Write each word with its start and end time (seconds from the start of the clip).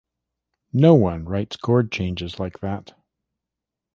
No-one 0.73 1.25
writes 1.25 1.57
chord 1.57 1.91
changes 1.91 2.39
like 2.39 2.61
that. 2.61 2.95